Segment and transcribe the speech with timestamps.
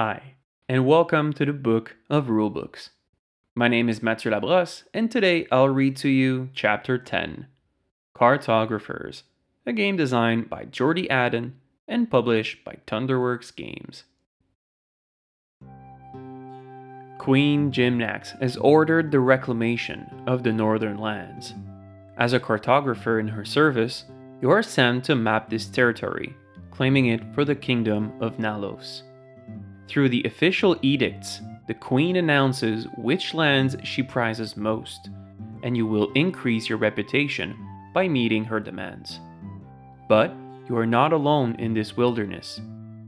[0.00, 0.34] Hi,
[0.68, 2.90] and welcome to the Book of Rulebooks.
[3.56, 7.48] My name is Mathieu Labrosse, and today I'll read to you Chapter 10
[8.14, 9.24] Cartographers,
[9.66, 11.56] a game designed by Jordy Adan
[11.88, 14.04] and published by Thunderworks Games.
[17.18, 21.54] Queen Gimnax has ordered the reclamation of the northern lands.
[22.16, 24.04] As a cartographer in her service,
[24.40, 26.36] you are sent to map this territory,
[26.70, 29.02] claiming it for the kingdom of Nalos.
[29.88, 35.08] Through the official edicts, the queen announces which lands she prizes most,
[35.62, 37.56] and you will increase your reputation
[37.94, 39.18] by meeting her demands.
[40.06, 40.34] But
[40.68, 42.60] you are not alone in this wilderness.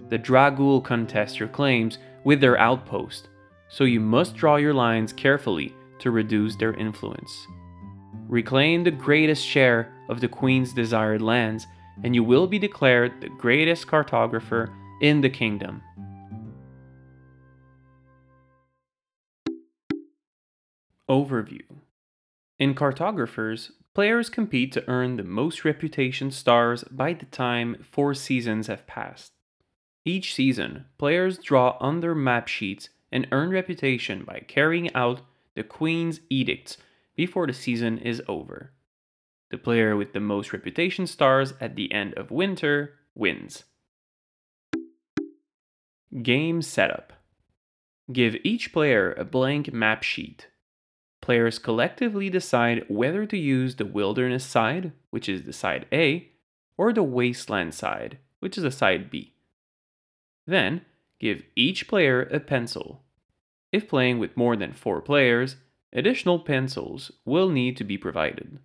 [0.09, 3.29] The Dragul contest your claims with their outpost,
[3.69, 7.47] so you must draw your lines carefully to reduce their influence.
[8.27, 11.67] Reclaim the greatest share of the Queen's desired lands,
[12.03, 15.83] and you will be declared the greatest cartographer in the kingdom.
[21.11, 21.65] Overview
[22.61, 28.69] In cartographers, players compete to earn the most reputation stars by the time four seasons
[28.69, 29.33] have passed.
[30.05, 35.23] Each season, players draw on their map sheets and earn reputation by carrying out
[35.57, 36.77] the Queen's edicts
[37.17, 38.71] before the season is over.
[39.51, 43.65] The player with the most reputation stars at the end of winter wins.
[46.23, 47.15] Game Setup
[48.13, 50.47] Give each player a blank map sheet.
[51.31, 56.29] Players collectively decide whether to use the wilderness side, which is the side A,
[56.77, 59.35] or the wasteland side, which is the side B.
[60.45, 60.85] Then,
[61.21, 63.05] give each player a pencil.
[63.71, 65.55] If playing with more than four players,
[65.93, 68.59] additional pencils will need to be provided.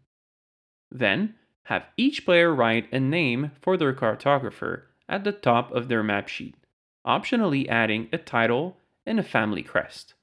[0.89, 1.35] Then,
[1.65, 6.27] have each player write a name for their cartographer at the top of their map
[6.29, 6.55] sheet,
[7.05, 10.15] optionally adding a title and a family crest.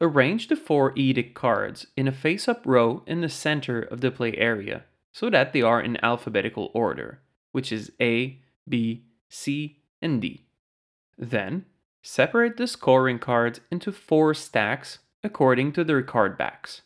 [0.00, 4.10] Arrange the four edict cards in a face up row in the center of the
[4.10, 10.20] play area so that they are in alphabetical order, which is A, B, C, and
[10.20, 10.42] D.
[11.16, 11.64] Then,
[12.02, 16.82] separate the scoring cards into four stacks according to their card backs.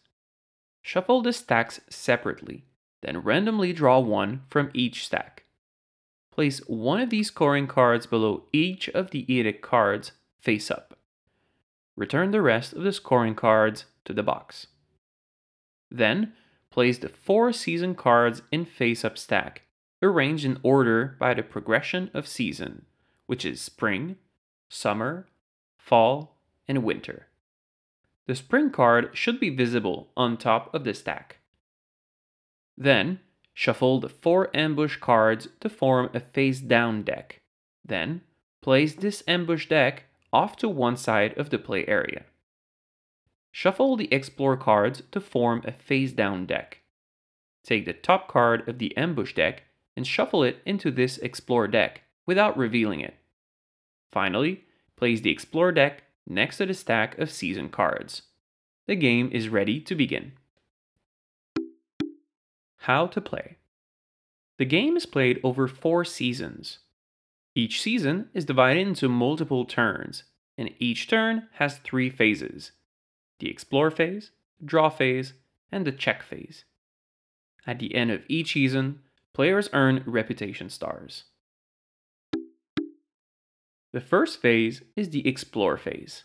[0.80, 2.64] Shuffle the stacks separately,
[3.02, 5.44] then randomly draw one from each stack.
[6.32, 10.89] Place one of these scoring cards below each of the edict cards face up.
[12.00, 14.68] Return the rest of the scoring cards to the box.
[15.90, 16.32] Then,
[16.70, 19.64] place the four season cards in face up stack,
[20.00, 22.86] arranged in order by the progression of season,
[23.26, 24.16] which is spring,
[24.70, 25.26] summer,
[25.76, 27.26] fall, and winter.
[28.26, 31.40] The spring card should be visible on top of the stack.
[32.78, 33.20] Then,
[33.52, 37.42] shuffle the four ambush cards to form a face down deck.
[37.84, 38.22] Then,
[38.62, 42.24] place this ambush deck off to one side of the play area.
[43.52, 46.78] Shuffle the explore cards to form a face down deck.
[47.64, 49.64] Take the top card of the ambush deck
[49.96, 53.16] and shuffle it into this explore deck without revealing it.
[54.12, 54.64] Finally,
[54.96, 58.22] place the explore deck next to the stack of season cards.
[58.86, 60.32] The game is ready to begin.
[62.78, 63.56] How to play.
[64.58, 66.78] The game is played over four seasons.
[67.54, 70.24] Each season is divided into multiple turns,
[70.56, 72.72] and each turn has three phases
[73.40, 75.32] the explore phase, the draw phase,
[75.72, 76.64] and the check phase.
[77.66, 79.00] At the end of each season,
[79.34, 81.24] players earn reputation stars.
[83.92, 86.24] The first phase is the explore phase.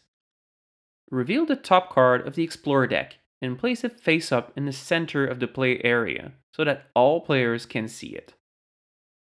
[1.09, 4.73] Reveal the top card of the explore deck and place it face up in the
[4.73, 8.33] center of the play area so that all players can see it.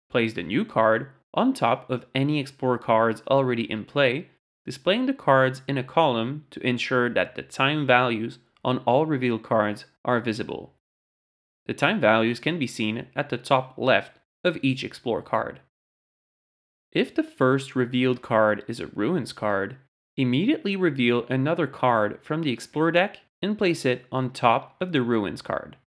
[0.09, 4.30] Place the new card on top of any explore cards already in play
[4.68, 9.42] displaying the cards in a column to ensure that the time values on all revealed
[9.42, 10.74] cards are visible.
[11.68, 15.62] The time values can be seen at the top left of each Explore card.
[16.92, 19.78] If the first revealed card is a Ruins card,
[20.18, 25.02] immediately reveal another card from the Explore deck and place it on top of the
[25.02, 25.78] Ruins card.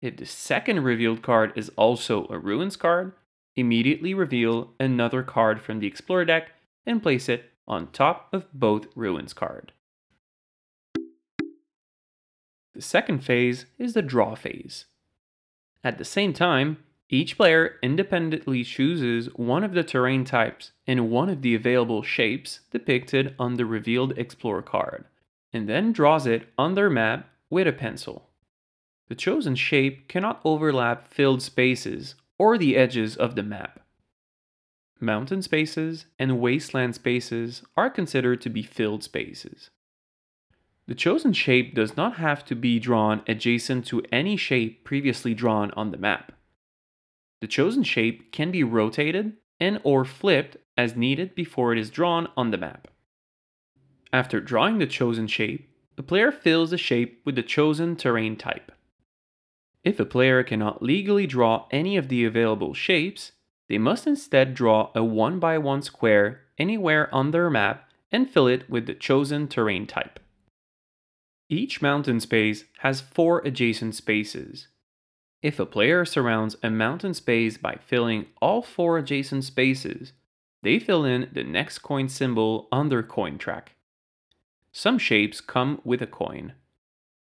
[0.00, 3.12] If the second revealed card is also a Ruins card,
[3.56, 6.52] immediately reveal another card from the Explorer deck
[6.86, 9.72] and place it on top of both ruins card.
[12.74, 14.86] The second phase is the draw phase.
[15.84, 16.78] At the same time,
[17.10, 22.60] each player independently chooses one of the terrain types and one of the available shapes
[22.70, 25.04] depicted on the revealed Explorer card,
[25.52, 28.30] and then draws it on their map with a pencil.
[29.08, 33.78] The chosen shape cannot overlap filled spaces or the edges of the map.
[34.98, 39.70] mountain spaces and wasteland spaces are considered to be filled spaces.
[40.88, 45.70] The chosen shape does not have to be drawn adjacent to any shape previously drawn
[45.76, 46.32] on the map.
[47.40, 52.26] The chosen shape can be rotated and or flipped as needed before it is drawn
[52.36, 52.88] on the map.
[54.12, 58.72] After drawing the chosen shape, the player fills the shape with the chosen terrain type.
[59.84, 63.32] If a player cannot legally draw any of the available shapes,
[63.68, 68.46] they must instead draw a 1 by 1 square anywhere on their map and fill
[68.46, 70.20] it with the chosen terrain type.
[71.48, 74.68] Each mountain space has four adjacent spaces.
[75.42, 80.12] If a player surrounds a mountain space by filling all four adjacent spaces,
[80.62, 83.72] they fill in the next coin symbol on their coin track.
[84.70, 86.52] Some shapes come with a coin.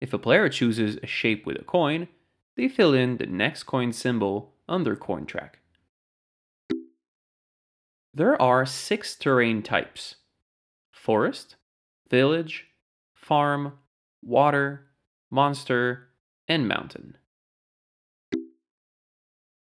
[0.01, 2.09] If a player chooses a shape with a coin,
[2.57, 5.59] they fill in the next coin symbol on their coin track.
[8.13, 10.17] There are six terrain types
[10.93, 11.57] forest,
[12.09, 12.67] village,
[13.13, 13.73] farm,
[14.23, 14.87] water,
[15.31, 16.09] monster,
[16.49, 17.17] and mountain.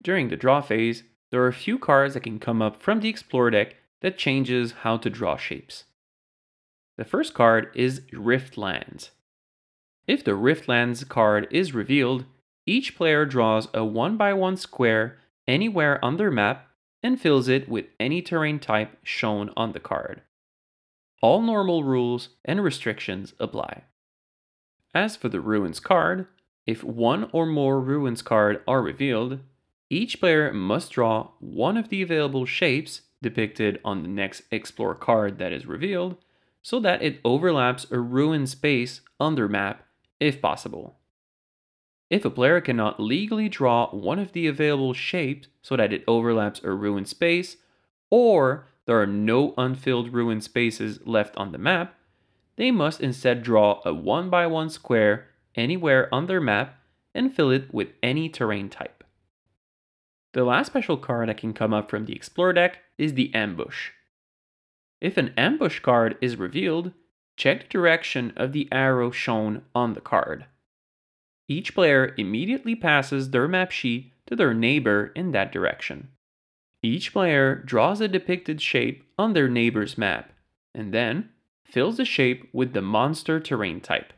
[0.02, 3.10] During the draw phase, there are a few cards that can come up from the
[3.10, 5.86] Explore deck that changes how to draw shapes.
[6.98, 9.12] The first card is Rift Lands.
[10.08, 12.26] If the Rift Lands card is revealed,
[12.70, 15.18] each player draws a 1 by 1 square
[15.48, 16.68] anywhere on their map
[17.02, 20.22] and fills it with any terrain type shown on the card.
[21.20, 23.86] All normal rules and restrictions apply.
[24.94, 26.28] As for the Ruins card,
[26.68, 29.40] if one or more Ruins card are revealed,
[29.90, 35.40] each player must draw one of the available shapes depicted on the next Explore card
[35.40, 36.18] that is revealed
[36.62, 39.86] so that it overlaps a ruin space on their map
[40.20, 40.99] if possible.
[42.10, 46.62] If a player cannot legally draw one of the available shapes so that it overlaps
[46.64, 47.58] a ruined space,
[48.10, 51.96] or there are no unfilled ruined spaces left on the map,
[52.56, 56.80] they must instead draw a 1 by 1 square anywhere on their map
[57.14, 59.04] and fill it with any terrain type.
[60.34, 63.92] The last special card that can come up from the Explore deck is the Ambush.
[65.02, 66.92] If an ambush card is revealed,
[67.38, 70.46] check the direction of the arrow shown on the card.
[71.50, 76.10] Each player immediately passes their map sheet to their neighbor in that direction.
[76.84, 80.32] Each player draws a depicted shape on their neighbor's map,
[80.76, 81.30] and then
[81.66, 84.14] fills the shape with the monster terrain type.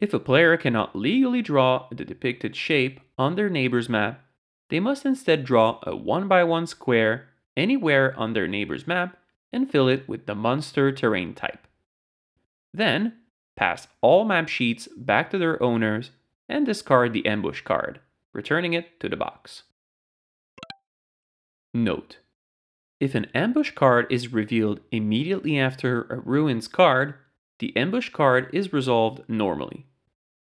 [0.00, 4.24] If a player cannot legally draw the depicted shape on their neighbor's map,
[4.70, 9.18] they must instead draw a 1 by 1 square anywhere on their neighbor's map
[9.52, 11.66] and fill it with the monster terrain type.
[12.72, 13.14] Then,
[13.56, 16.12] pass all map sheets back to their owners
[16.50, 18.00] and discard the ambush card,
[18.34, 19.62] returning it to the box.
[21.72, 22.18] Note
[23.00, 27.14] if an ambush card is revealed immediately after a ruins card,
[27.58, 29.86] the ambush card is resolved normally.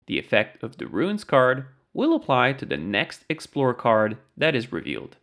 [0.06, 4.72] The effect of the ruins card will apply to the next explore card that is
[4.72, 5.16] revealed.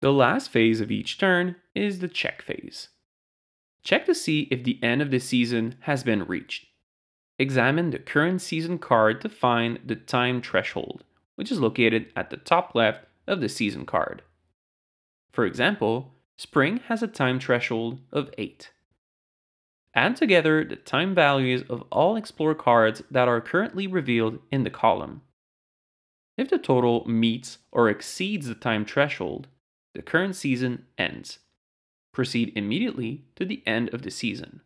[0.00, 2.90] The last phase of each turn is the check phase.
[3.84, 6.66] Check to see if the end of the season has been reached.
[7.38, 11.04] Examine the current season card to find the time threshold
[11.36, 14.22] which is located at the top left of the season card.
[15.32, 18.70] For example, spring has a time threshold of 8.
[19.94, 24.70] Add together the time values of all Explore cards that are currently revealed in the
[24.70, 25.22] column.
[26.36, 29.46] If the total meets or exceeds the time threshold,
[29.94, 31.38] the current season ends.
[32.14, 34.62] Proceed immediately to the end of the season.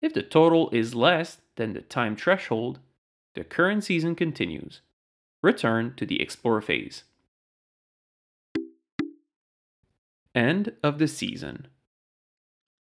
[0.00, 2.78] If the total is less than the time threshold,
[3.34, 4.82] the current season continues
[5.42, 7.02] return to the Explore phase.
[10.34, 11.66] End of the season.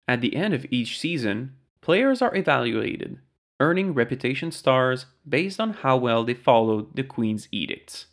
[0.08, 3.18] At the end of each season, players are evaluated,
[3.60, 8.06] earning reputation stars based on how well they followed the Queen's edicts.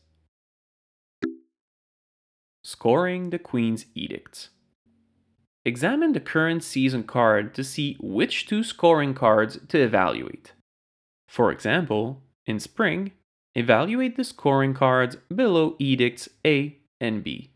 [2.64, 4.50] Scoring the Queen's edicts.
[5.66, 10.54] Examine the current season card to see which two scoring cards to evaluate.
[11.28, 13.12] For example, in spring,
[13.56, 17.52] Evaluate the scoring cards below edicts A and B.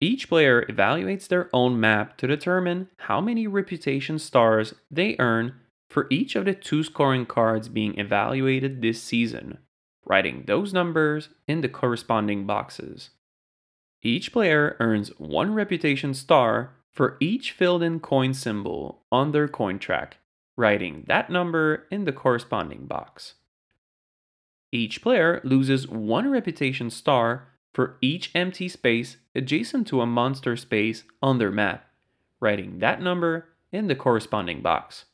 [0.00, 5.54] Each player evaluates their own map to determine how many reputation stars they earn
[5.88, 9.58] for each of the two scoring cards being evaluated this season,
[10.04, 13.10] writing those numbers in the corresponding boxes.
[14.02, 19.78] Each player earns one reputation star for each filled in coin symbol on their coin
[19.78, 20.16] track,
[20.56, 23.34] writing that number in the corresponding box.
[24.72, 31.04] each player loses one reputation star for each empty space adjacent to a monster space
[31.22, 31.88] on their map,
[32.40, 35.04] writing that number in the corresponding box.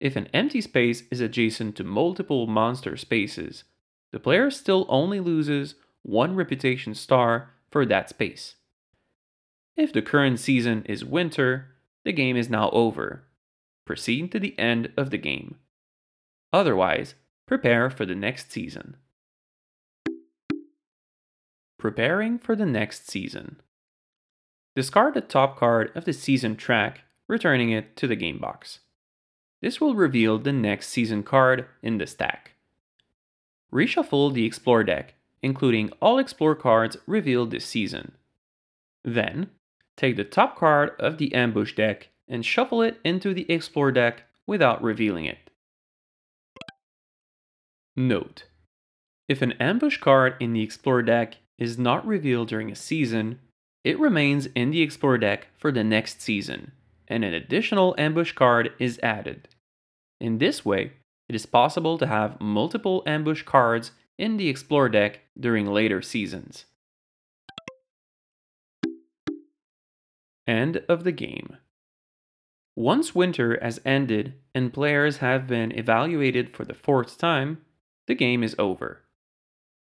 [0.00, 3.62] If an empty space is adjacent to multiple monster spaces,
[4.10, 8.56] the player still only loses one reputation star for that space.
[9.80, 11.68] If the current season is winter,
[12.04, 13.22] the game is now over.
[13.86, 15.56] Proceed to the end of the game.
[16.52, 17.14] Otherwise,
[17.46, 18.98] prepare for the next season.
[21.78, 23.58] Preparing for the next season.
[24.76, 28.80] Discard the top card of the season track, returning it to the game box.
[29.62, 32.52] This will reveal the next season card in the stack.
[33.72, 38.12] Reshuffle the Explore deck, including all Explore cards revealed this season.
[39.02, 39.48] Then,
[40.00, 44.22] take the top card of the Ambush deck and shuffle it into the Explore deck
[44.46, 45.50] without revealing it.
[47.94, 48.44] Note:
[49.28, 53.40] If an ambush card in the Explore deck is not revealed during a season,
[53.84, 56.72] it remains in the Explore deck for the next season,
[57.06, 59.48] and an additional ambush card is added.
[60.18, 60.92] In this way,
[61.28, 66.64] it is possible to have multiple ambush cards in the Explore deck during later seasons.
[70.50, 71.58] End of the game.
[72.74, 77.58] Once winter has ended and players have been evaluated for the fourth time,
[78.08, 79.02] the game is over.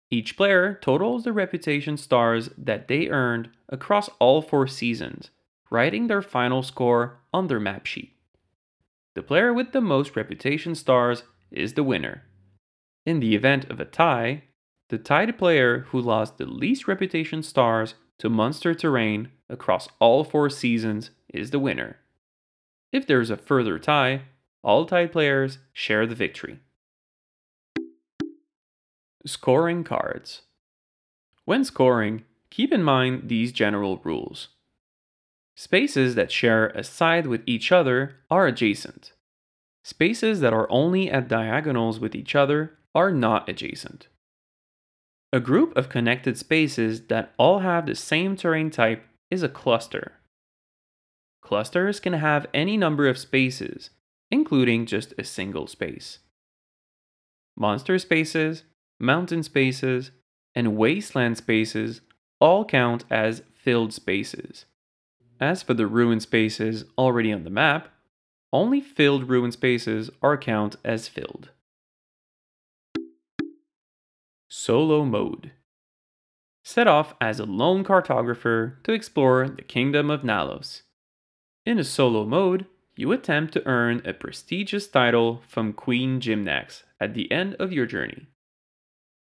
[0.09, 5.31] Each player totals the reputation stars that they earned across all four seasons,
[5.69, 8.14] writing their final score on their map sheet.
[9.16, 12.23] The player with the most reputation stars is the winner.
[13.04, 14.45] In the event of a tie,
[14.90, 20.49] the tied player who lost the least reputation stars to monster terrain across all four
[20.49, 21.97] seasons is the winner.
[22.93, 24.23] If there's a further tie,
[24.62, 26.61] all tied players share the victory.
[29.26, 30.43] Scoring cards.
[31.47, 34.50] When scoring, keep in mind these general rules.
[35.57, 39.14] Spaces that share a side with each other are adjacent.
[39.83, 44.07] Spaces that are only at diagonals with each other are not adjacent.
[45.33, 50.12] A group of connected spaces that all have the same terrain type is a cluster.
[51.41, 53.91] Clusters can have any number of spaces,
[54.31, 56.19] including just a single space.
[57.57, 58.65] Monster spaces
[59.03, 60.12] mountain spaces,
[60.55, 62.01] and wasteland spaces
[62.41, 64.65] all count as filled spaces.
[65.41, 67.89] As for the ruin spaces already on the map,
[68.53, 71.51] only filled ruin spaces are counted as filled.
[74.54, 75.52] Solo Mode
[76.62, 80.82] Set off as a lone cartographer to explore the Kingdom of Nalos.
[81.64, 87.14] In a solo mode, you attempt to earn a prestigious title from Queen Gimnax at
[87.14, 88.26] the end of your journey.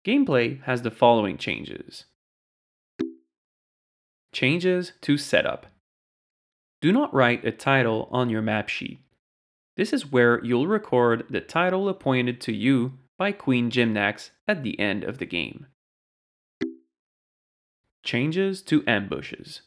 [0.06, 2.04] Gameplay has the following changes.
[4.34, 5.64] Changes to setup.
[6.82, 9.00] Do not write a title on your map sheet.
[9.78, 14.80] This is where you'll record the title appointed to you by Queen Gimnax at the
[14.80, 15.66] end of the game.
[18.02, 19.62] Changes to ambushes.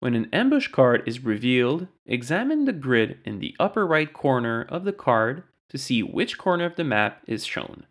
[0.00, 4.84] When an ambush card is revealed, examine the grid in the upper right corner of
[4.84, 7.84] the card to see which corner of the map is shown.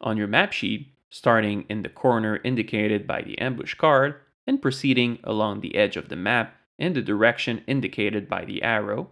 [0.00, 4.14] On your map sheet, starting in the corner indicated by the ambush card
[4.46, 9.10] and proceeding along the edge of the map in the direction indicated by the arrow,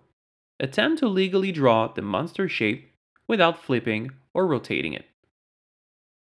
[0.60, 2.92] attempt to legally draw the monster shape
[3.26, 5.06] without flipping or rotating it.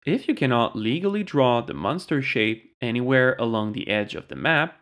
[0.06, 4.78] If you cannot legally draw the monster shape anywhere along the edge of the map,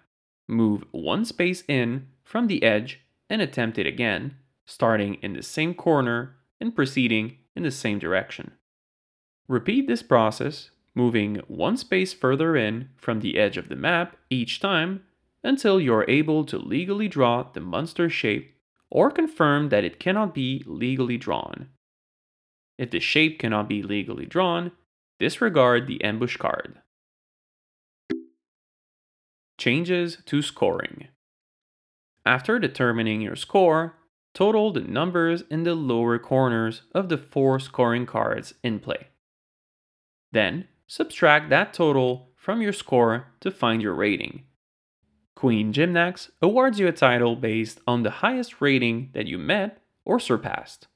[0.47, 3.01] move one space in from the edge
[3.31, 8.53] and attempt it again, starting in the same corner and proceeding in the same direction.
[9.49, 14.61] Repeat this process, moving one space further in from the edge of the map each
[14.61, 15.03] time
[15.43, 18.55] until you're able to legally draw the monster shape
[18.91, 21.69] or confirm that it cannot be legally drawn.
[22.79, 24.73] If the shape cannot be legally drawn,
[25.19, 26.81] disregard the ambush card.
[29.59, 31.09] Changes to scoring.
[32.27, 33.95] After determining your score,
[34.35, 39.09] total the numbers in the lower corners of the four scoring cards in play.
[40.33, 44.45] Then, subtract that total from your score to find your rating.
[45.37, 50.19] Queen Gimnax awards you a title based on the highest rating that you met or
[50.19, 50.89] surpassed.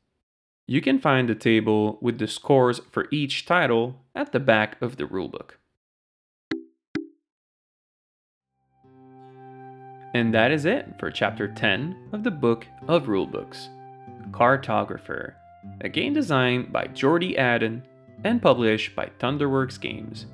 [0.70, 4.98] You can find the table with the scores for each title at the back of
[4.98, 5.52] the rulebook.
[10.12, 13.68] And that is it for chapter 10 of the Book of Rulebooks
[14.30, 15.32] Cartographer,
[15.80, 17.82] a game designed by Jordy Adan
[18.22, 20.26] and published by Thunderworks Games.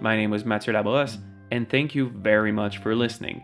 [0.00, 1.16] My name was Mathieu Labrosse,
[1.50, 3.42] and thank you very much for listening.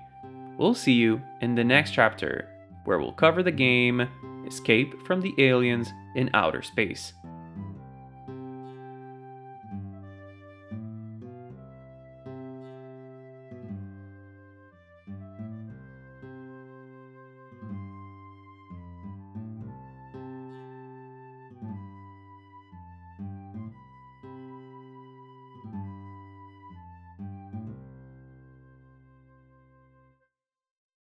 [0.59, 2.50] We'll see you in the next chapter,
[2.85, 4.07] where we'll cover the game
[4.47, 7.14] Escape from the Aliens in Outer Space.